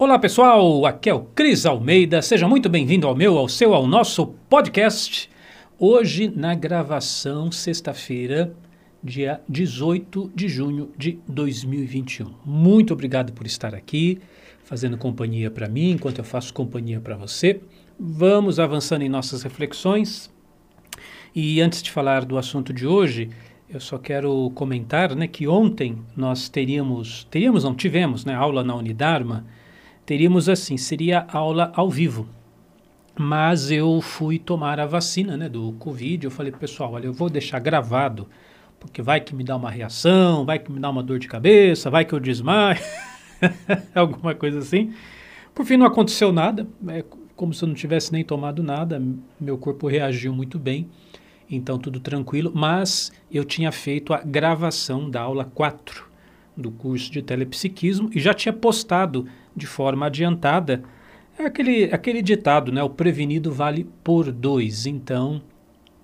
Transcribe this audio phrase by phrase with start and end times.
[0.00, 3.84] Olá pessoal, aqui é o Cris Almeida, seja muito bem-vindo ao meu, ao seu, ao
[3.84, 5.28] nosso podcast.
[5.76, 8.54] Hoje na gravação, sexta-feira,
[9.02, 12.32] dia 18 de junho de 2021.
[12.46, 14.20] Muito obrigado por estar aqui,
[14.62, 17.60] fazendo companhia para mim, enquanto eu faço companhia para você.
[17.98, 20.32] Vamos avançando em nossas reflexões.
[21.34, 23.30] E antes de falar do assunto de hoje,
[23.68, 28.76] eu só quero comentar né, que ontem nós teríamos, teríamos, não tivemos, né, aula na
[28.76, 29.44] Unidarma,
[30.08, 32.26] teríamos assim, seria aula ao vivo.
[33.14, 37.28] Mas eu fui tomar a vacina né, do Covid, eu falei, pessoal, olha, eu vou
[37.28, 38.26] deixar gravado,
[38.80, 41.90] porque vai que me dá uma reação, vai que me dá uma dor de cabeça,
[41.90, 42.80] vai que eu desmaio,
[43.94, 44.94] alguma coisa assim.
[45.54, 47.04] Por fim, não aconteceu nada, é
[47.36, 49.02] como se eu não tivesse nem tomado nada,
[49.38, 50.88] meu corpo reagiu muito bem
[51.50, 56.06] então tudo tranquilo, mas eu tinha feito a gravação da aula 4
[56.54, 59.26] do curso de telepsiquismo e já tinha postado
[59.58, 60.82] de forma adiantada
[61.38, 62.82] aquele, aquele ditado, né?
[62.82, 64.86] O prevenido vale por dois.
[64.86, 65.42] Então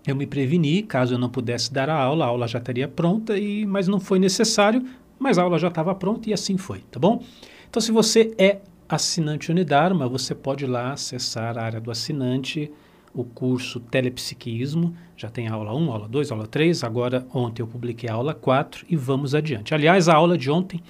[0.06, 3.38] eu me preveni, caso eu não pudesse dar a aula, a aula já estaria pronta,
[3.38, 4.84] e, mas não foi necessário,
[5.18, 7.22] mas a aula já estava pronta e assim foi, tá bom?
[7.70, 12.70] Então se você é assinante Unidarma, você pode ir lá acessar a área do assinante
[13.14, 18.10] o curso Telepsiquismo, já tem aula 1, aula 2, aula 3, agora ontem eu publiquei
[18.10, 19.72] a aula 4 e vamos adiante.
[19.72, 20.82] Aliás, a aula de ontem,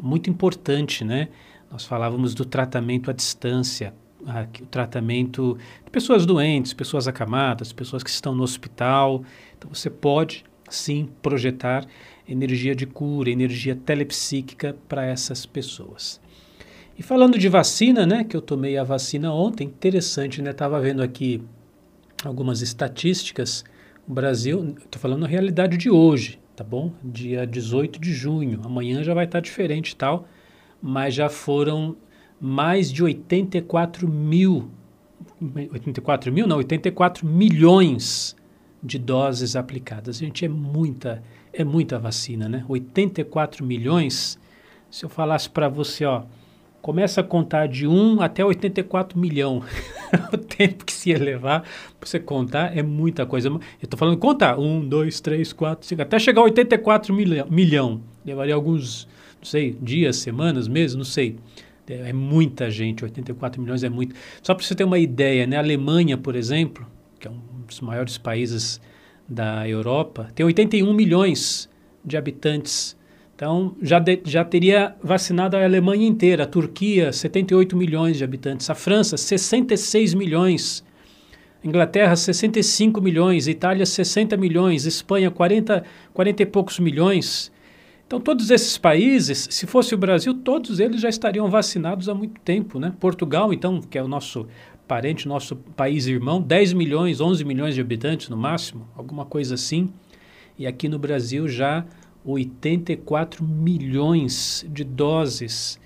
[0.00, 1.28] muito importante, né?
[1.70, 3.94] Nós falávamos do tratamento à distância,
[4.60, 9.22] o tratamento de pessoas doentes, pessoas acamadas, pessoas que estão no hospital.
[9.56, 11.86] Então você pode sim projetar
[12.28, 16.20] energia de cura, energia telepsíquica para essas pessoas.
[16.98, 20.50] E falando de vacina, né, que eu tomei a vacina ontem, interessante, né?
[20.50, 21.42] Estava vendo aqui
[22.24, 23.64] algumas estatísticas.
[24.08, 26.92] O Brasil, estou falando a realidade de hoje, tá bom?
[27.04, 28.60] Dia 18 de junho.
[28.64, 30.26] Amanhã já vai estar tá diferente tal,
[30.86, 31.96] mas já foram
[32.40, 34.70] mais de 84 mil,
[35.72, 38.36] 84 mil não, 84 milhões
[38.80, 40.18] de doses aplicadas.
[40.18, 42.64] Gente, é muita, é muita vacina, né?
[42.68, 44.38] 84 milhões.
[44.88, 46.22] Se eu falasse para você, ó,
[46.80, 49.64] começa a contar de 1 até 84 milhão.
[50.32, 51.62] o tempo que se ia levar
[51.98, 53.48] para você contar é muita coisa.
[53.48, 58.00] Eu estou falando contar 1, 2, 3, 4, 5, até chegar a 84 milhão, milhão.
[58.24, 59.08] Levaria alguns,
[59.46, 61.36] não sei, dias, semanas, meses, não sei.
[61.88, 64.16] É, muita gente, 84 milhões é muito.
[64.42, 65.56] Só para você ter uma ideia, né?
[65.56, 66.84] a Alemanha, por exemplo,
[67.20, 68.80] que é um dos maiores países
[69.28, 71.68] da Europa, tem 81 milhões
[72.04, 72.96] de habitantes
[73.36, 78.70] então, já, de, já teria vacinado a Alemanha inteira, a Turquia, 78 milhões de habitantes,
[78.70, 80.82] a França, 66 milhões,
[81.62, 87.52] Inglaterra, 65 milhões, Itália, 60 milhões, Espanha, 40, 40 e poucos milhões.
[88.06, 92.40] Então, todos esses países, se fosse o Brasil, todos eles já estariam vacinados há muito
[92.40, 92.78] tempo.
[92.78, 92.94] Né?
[93.00, 94.46] Portugal, então, que é o nosso
[94.86, 99.88] parente, nosso país irmão, 10 milhões, 11 milhões de habitantes no máximo, alguma coisa assim.
[100.56, 101.84] E aqui no Brasil já
[102.24, 105.80] 84 milhões de doses.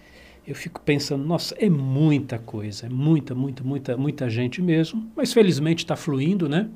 [0.47, 5.33] Eu fico pensando, nossa, é muita coisa, é muita, muita, muita, muita gente mesmo, mas
[5.33, 6.69] felizmente está fluindo, né?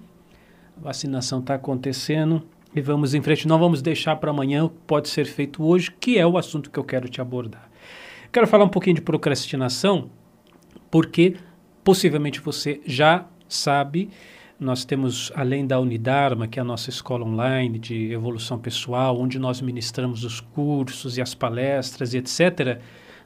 [0.77, 2.43] A vacinação está acontecendo
[2.75, 3.47] e vamos em frente.
[3.47, 6.71] Não vamos deixar para amanhã o que pode ser feito hoje, que é o assunto
[6.71, 7.71] que eu quero te abordar.
[8.33, 10.11] Quero falar um pouquinho de procrastinação,
[10.91, 11.37] porque
[11.83, 14.11] possivelmente você já sabe
[14.59, 19.39] nós temos, além da Unidarma, que é a nossa escola online de evolução pessoal, onde
[19.39, 22.81] nós ministramos os cursos e as palestras e etc.,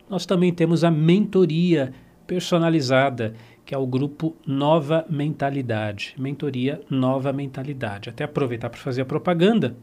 [0.08, 1.92] nós também temos a mentoria
[2.28, 3.34] personalizada,
[3.64, 6.14] que é o grupo Nova Mentalidade.
[6.18, 8.10] Mentoria Nova Mentalidade.
[8.10, 9.74] Até aproveitar para fazer a propaganda,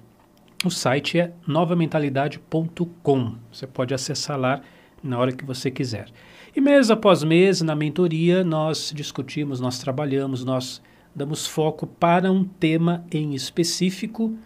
[0.63, 3.35] o site é novamentalidade.com.
[3.51, 4.61] Você pode acessar lá
[5.03, 6.07] na hora que você quiser.
[6.55, 10.81] E mês após mês, na mentoria, nós discutimos, nós trabalhamos, nós
[11.15, 14.37] damos foco para um tema em específico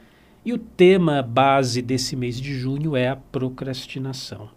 [0.46, 4.50] e o tema base desse mês de junho é a procrastinação.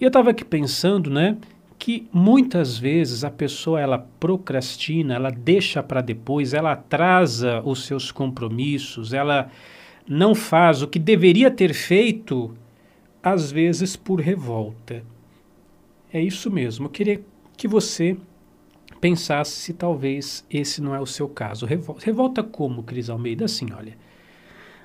[0.00, 1.36] E eu estava aqui pensando, né,
[1.82, 8.12] que muitas vezes a pessoa ela procrastina, ela deixa para depois, ela atrasa os seus
[8.12, 9.50] compromissos, ela
[10.06, 12.56] não faz o que deveria ter feito,
[13.20, 15.02] às vezes por revolta.
[16.12, 16.86] É isso mesmo.
[16.86, 17.20] Eu queria
[17.56, 18.16] que você
[19.00, 21.66] pensasse se talvez esse não é o seu caso.
[21.66, 23.46] Revolta, revolta como, Cris Almeida?
[23.46, 23.98] Assim, olha.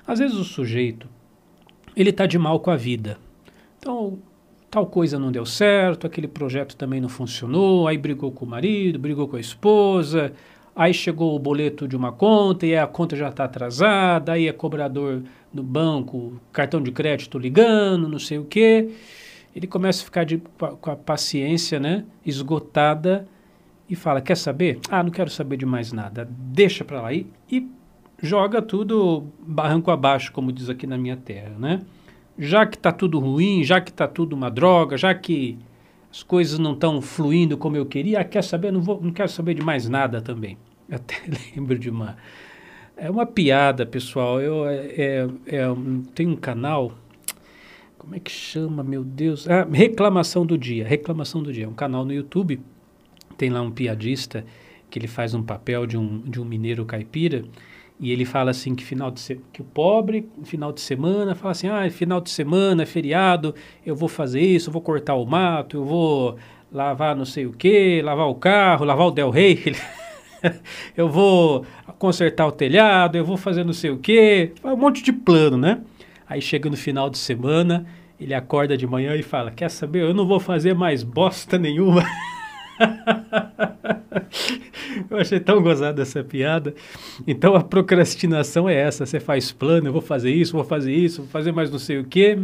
[0.04, 1.08] Às vezes o sujeito,
[1.94, 3.20] ele está de mal com a vida.
[3.78, 4.18] Então,
[4.70, 8.98] tal coisa não deu certo, aquele projeto também não funcionou, aí brigou com o marido,
[8.98, 10.32] brigou com a esposa,
[10.76, 14.52] aí chegou o boleto de uma conta e a conta já está atrasada, aí é
[14.52, 15.22] cobrador
[15.52, 18.90] do banco, cartão de crédito ligando, não sei o quê.
[19.56, 20.38] ele começa a ficar de,
[20.80, 23.26] com a paciência né, esgotada
[23.88, 24.78] e fala: Quer saber?
[24.90, 26.28] Ah, não quero saber de mais nada.
[26.30, 27.12] Deixa para lá.
[27.12, 27.66] E, e
[28.22, 31.54] joga tudo barranco abaixo, como diz aqui na minha terra.
[31.58, 31.80] Né?
[32.38, 35.58] Já que está tudo ruim, já que está tudo uma droga, já que
[36.10, 38.72] as coisas não estão fluindo como eu queria, quer saber?
[38.72, 40.56] Não, vou, não quero saber de mais nada também.
[40.88, 41.16] Eu até
[41.54, 42.16] lembro de uma.
[42.96, 44.40] É uma piada, pessoal.
[44.40, 45.64] Eu é, é, é,
[46.14, 46.92] tem um canal
[48.08, 49.46] como é que chama, meu Deus?
[49.50, 50.86] Ah, Reclamação do Dia.
[50.86, 51.66] Reclamação do Dia.
[51.66, 52.58] É um canal no YouTube.
[53.36, 54.46] Tem lá um piadista
[54.88, 57.44] que ele faz um papel de um, de um mineiro caipira
[58.00, 59.40] e ele fala assim que final de se...
[59.52, 63.54] que o pobre final de semana fala assim ah final de semana feriado
[63.84, 66.36] eu vou fazer isso eu vou cortar o mato eu vou
[66.72, 69.74] lavar não sei o que lavar o carro lavar o del rey
[70.96, 71.64] eu vou
[71.98, 75.80] consertar o telhado eu vou fazer não sei o que um monte de plano né
[76.28, 77.86] Aí chega no final de semana,
[78.20, 80.02] ele acorda de manhã e fala: Quer saber?
[80.02, 82.04] Eu não vou fazer mais bosta nenhuma.
[85.10, 86.74] eu achei tão gozada essa piada.
[87.26, 91.22] Então a procrastinação é essa: você faz plano, eu vou fazer isso, vou fazer isso,
[91.22, 92.38] vou fazer mais não sei o quê.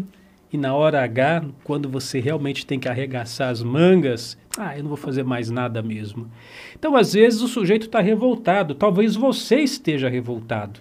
[0.52, 4.88] E na hora H, quando você realmente tem que arregaçar as mangas, ah, eu não
[4.88, 6.30] vou fazer mais nada mesmo.
[6.78, 8.72] Então, às vezes, o sujeito está revoltado.
[8.72, 10.78] Talvez você esteja revoltado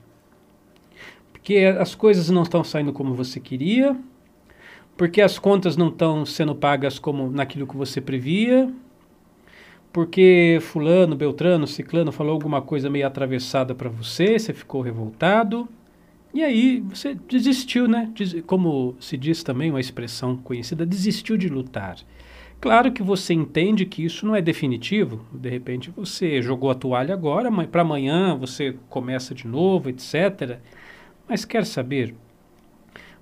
[1.44, 3.98] porque as coisas não estão saindo como você queria,
[4.96, 8.74] porque as contas não estão sendo pagas como naquilo que você previa,
[9.94, 15.70] porque fulano, beltrano, ciclano falou alguma coisa meio atravessada para você, você ficou revoltado,
[16.34, 18.12] e aí você desistiu, né?
[18.48, 21.98] Como se diz também uma expressão conhecida, desistiu de lutar.
[22.60, 25.24] Claro que você entende que isso não é definitivo.
[25.32, 30.58] De repente você jogou a toalha agora, para amanhã você começa de novo, etc.
[31.30, 32.16] Mas quer saber?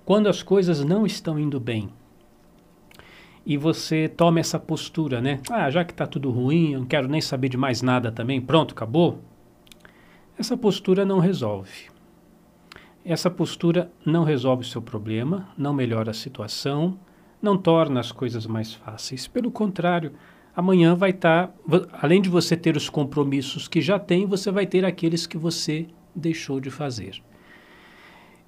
[0.06, 1.90] Quando as coisas não estão indo bem
[3.44, 5.40] e você toma essa postura, né?
[5.50, 8.40] Ah, já que está tudo ruim, eu não quero nem saber de mais nada também,
[8.40, 9.18] pronto, acabou.
[10.38, 11.90] Essa postura não resolve.
[13.04, 16.96] Essa postura não resolve o seu problema, não melhora a situação,
[17.40, 19.26] não torna as coisas mais fáceis.
[19.26, 20.12] Pelo contrário,
[20.54, 24.66] amanhã vai estar, tá, além de você ter os compromissos que já tem, você vai
[24.66, 27.20] ter aqueles que você deixou de fazer.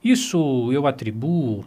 [0.03, 1.65] Isso eu atribuo,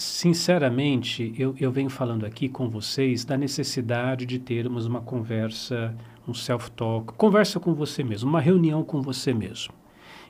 [0.00, 5.94] sinceramente, eu, eu venho falando aqui com vocês da necessidade de termos uma conversa,
[6.26, 9.74] um self-talk, conversa com você mesmo, uma reunião com você mesmo.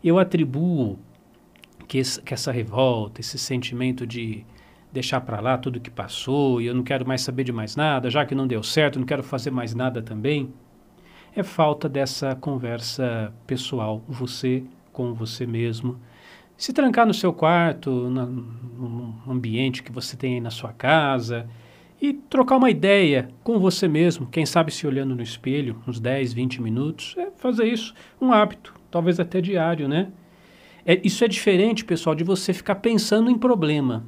[0.03, 0.99] Eu atribuo
[1.87, 4.45] que, esse, que essa revolta, esse sentimento de
[4.93, 8.11] deixar para lá tudo que passou e eu não quero mais saber de mais nada,
[8.11, 10.53] já que não deu certo, não quero fazer mais nada também,
[11.35, 16.01] é falta dessa conversa pessoal, você com você mesmo,
[16.61, 21.49] se trancar no seu quarto, na, no ambiente que você tem aí na sua casa
[21.99, 26.35] e trocar uma ideia com você mesmo, quem sabe se olhando no espelho, uns 10,
[26.35, 30.13] 20 minutos, é fazer isso um hábito, talvez até diário, né?
[30.85, 34.05] É, isso é diferente, pessoal, de você ficar pensando em problema.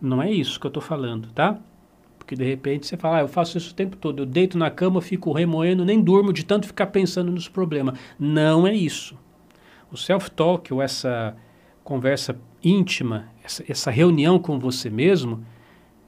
[0.00, 1.60] Não é isso que eu estou falando, tá?
[2.18, 4.68] Porque de repente você fala, ah, eu faço isso o tempo todo, eu deito na
[4.68, 7.96] cama, fico remoendo, nem durmo de tanto ficar pensando nos problemas.
[8.18, 9.16] Não é isso.
[9.92, 11.36] O self-talk, ou essa
[11.88, 15.42] conversa íntima, essa, essa reunião com você mesmo,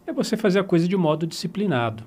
[0.06, 2.04] é você fazer a coisa de modo disciplinado.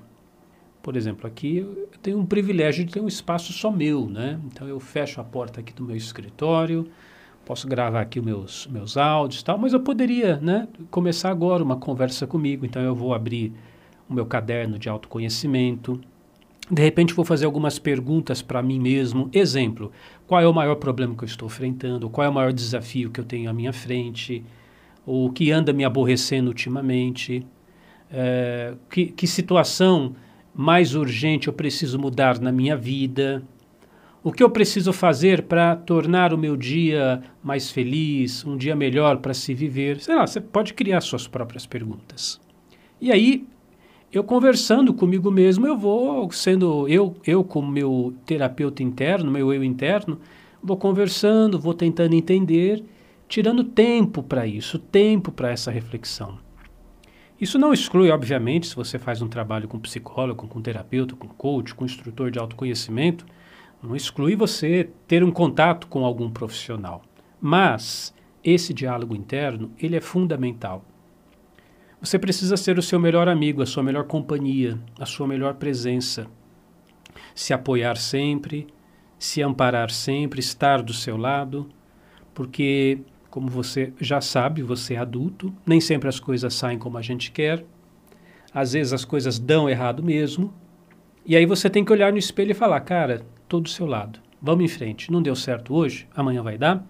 [0.80, 4.38] Por exemplo, aqui eu tenho um privilégio de ter um espaço só meu, né?
[4.46, 6.88] Então eu fecho a porta aqui do meu escritório,
[7.44, 11.60] posso gravar aqui os meus, meus áudios e tal, mas eu poderia, né, começar agora
[11.60, 12.64] uma conversa comigo.
[12.64, 13.52] Então eu vou abrir
[14.08, 16.00] o meu caderno de autoconhecimento,
[16.70, 19.28] de repente vou fazer algumas perguntas para mim mesmo.
[19.32, 19.92] Exemplo,
[20.26, 22.08] qual é o maior problema que eu estou enfrentando?
[22.08, 24.42] Qual é o maior desafio que eu tenho à minha frente?
[25.06, 27.46] O que anda me aborrecendo ultimamente?
[28.10, 30.14] É, que, que situação
[30.54, 33.42] mais urgente eu preciso mudar na minha vida?
[34.22, 39.18] O que eu preciso fazer para tornar o meu dia mais feliz, um dia melhor
[39.18, 40.00] para se viver?
[40.00, 42.40] Sei lá, você pode criar suas próprias perguntas.
[42.98, 43.46] E aí
[44.14, 49.64] eu conversando comigo mesmo, eu vou sendo eu, eu como meu terapeuta interno, meu eu
[49.64, 50.20] interno,
[50.62, 52.84] vou conversando, vou tentando entender,
[53.26, 56.38] tirando tempo para isso, tempo para essa reflexão.
[57.40, 61.74] Isso não exclui, obviamente, se você faz um trabalho com psicólogo, com terapeuta, com coach,
[61.74, 63.26] com instrutor de autoconhecimento,
[63.82, 67.02] não exclui você ter um contato com algum profissional.
[67.40, 70.84] Mas esse diálogo interno, ele é fundamental.
[72.04, 76.26] Você precisa ser o seu melhor amigo, a sua melhor companhia, a sua melhor presença.
[77.34, 78.66] Se apoiar sempre,
[79.18, 81.66] se amparar sempre, estar do seu lado,
[82.34, 82.98] porque,
[83.30, 87.32] como você já sabe, você é adulto, nem sempre as coisas saem como a gente
[87.32, 87.64] quer.
[88.52, 90.52] às vezes as coisas dão errado mesmo.
[91.24, 94.20] E aí você tem que olhar no espelho e falar, cara, tô do seu lado.
[94.42, 95.10] Vamos em frente.
[95.10, 96.86] Não deu certo hoje, amanhã vai dar.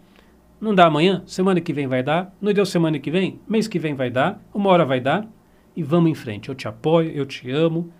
[0.60, 2.34] Não dá amanhã, semana que vem vai dar.
[2.40, 4.42] Não deu semana que vem, mês que vem vai dar.
[4.52, 5.28] Uma hora vai dar.
[5.76, 6.48] E vamos em frente.
[6.48, 7.92] Eu te apoio, eu te amo,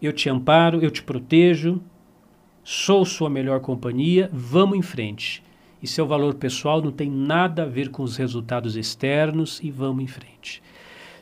[0.00, 1.80] eu te amparo, eu te protejo.
[2.64, 4.28] Sou sua melhor companhia.
[4.32, 5.42] Vamos em frente.
[5.82, 10.04] E seu valor pessoal não tem nada a ver com os resultados externos e vamos
[10.04, 10.62] em frente.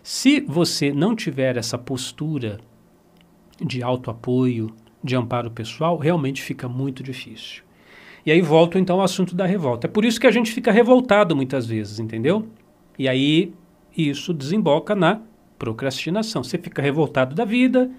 [0.03, 2.59] Se você não tiver essa postura
[3.61, 7.63] de autoapoio, de amparo pessoal, realmente fica muito difícil.
[8.25, 9.87] E aí volto então ao assunto da revolta.
[9.87, 12.47] É por isso que a gente fica revoltado muitas vezes, entendeu?
[12.99, 13.53] E aí
[13.97, 15.21] isso desemboca na
[15.59, 16.43] procrastinação.
[16.43, 17.91] Você fica revoltado da vida,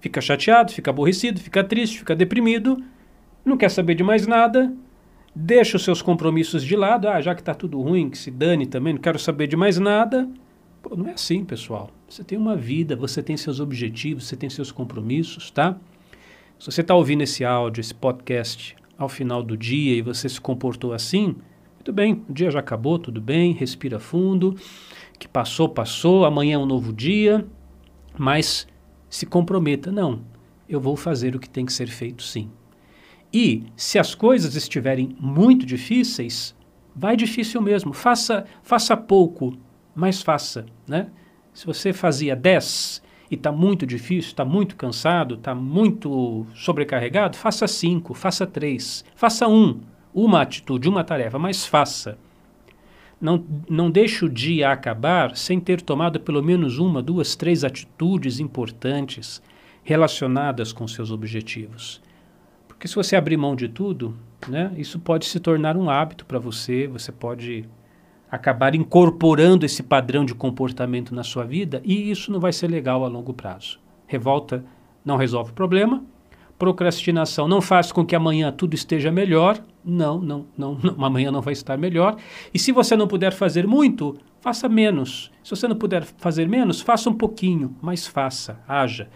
[0.00, 2.82] fica chateado, fica aborrecido, fica triste, fica deprimido,
[3.44, 4.72] não quer saber de mais nada,
[5.34, 7.08] deixa os seus compromissos de lado.
[7.08, 9.78] Ah, já que está tudo ruim, que se dane também, não quero saber de mais
[9.78, 10.28] nada.
[10.82, 11.90] Pô, não é assim, pessoal.
[12.08, 15.76] Você tem uma vida, você tem seus objetivos, você tem seus compromissos, tá?
[16.58, 20.38] Se você está ouvindo esse áudio, esse podcast ao final do dia e você se
[20.38, 21.34] comportou assim,
[21.74, 24.54] muito bem, o dia já acabou, tudo bem, respira fundo,
[25.18, 27.46] que passou, passou, amanhã é um novo dia,
[28.18, 28.68] mas
[29.08, 30.20] se comprometa, não,
[30.68, 32.50] eu vou fazer o que tem que ser feito sim.
[33.32, 36.54] E se as coisas estiverem muito difíceis,
[36.94, 39.56] vai difícil mesmo, faça, faça pouco,
[39.94, 41.10] mas faça, né?
[41.54, 47.68] Se você fazia 10 e está muito difícil, está muito cansado, está muito sobrecarregado, faça
[47.68, 49.80] 5, faça 3, faça 1, um,
[50.12, 52.18] uma atitude, uma tarefa, mas faça.
[53.20, 58.40] Não, não deixe o dia acabar sem ter tomado pelo menos uma, duas, três atitudes
[58.40, 59.42] importantes
[59.84, 62.00] relacionadas com seus objetivos.
[62.66, 64.16] Porque se você abrir mão de tudo,
[64.48, 67.68] né, isso pode se tornar um hábito para você, você pode
[68.30, 73.04] acabar incorporando esse padrão de comportamento na sua vida e isso não vai ser legal
[73.04, 73.80] a longo prazo.
[74.06, 74.64] Revolta
[75.04, 76.04] não resolve o problema,
[76.58, 79.58] procrastinação não faz com que amanhã tudo esteja melhor.
[79.82, 82.16] Não, não, não, não, amanhã não vai estar melhor.
[82.52, 85.30] E se você não puder fazer muito, faça menos.
[85.42, 89.08] Se você não puder fazer menos, faça um pouquinho, mas faça, haja.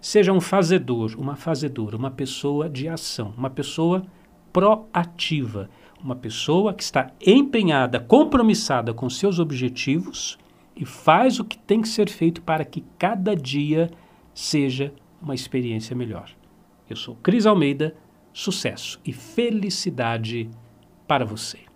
[0.00, 4.04] Seja um fazedor, uma fazedora, uma pessoa de ação, uma pessoa
[4.52, 5.68] proativa
[6.02, 10.38] uma pessoa que está empenhada, compromissada com seus objetivos
[10.74, 13.90] e faz o que tem que ser feito para que cada dia
[14.34, 16.30] seja uma experiência melhor.
[16.88, 17.94] Eu sou Cris Almeida,
[18.32, 20.50] sucesso e felicidade
[21.06, 21.71] para você.